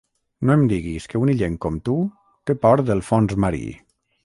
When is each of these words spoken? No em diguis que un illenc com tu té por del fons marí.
No 0.49 0.53
em 0.59 0.63
diguis 0.71 1.05
que 1.11 1.21
un 1.25 1.31
illenc 1.33 1.61
com 1.67 1.77
tu 1.89 1.99
té 2.51 2.57
por 2.65 2.85
del 2.91 3.07
fons 3.13 3.39
marí. 3.47 3.65